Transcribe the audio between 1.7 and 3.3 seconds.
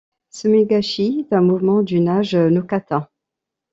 du Nage-no-kata.